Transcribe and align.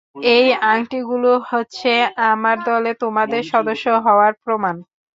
এই 0.31 0.47
আংটিগুলো 0.71 1.31
হচ্ছে 1.49 1.91
আমার 2.31 2.57
দলে 2.65 2.91
তোমাদের 3.03 3.41
সদস্য 3.53 3.85
হওয়ার 4.05 4.33
প্রমাণ। 4.43 4.75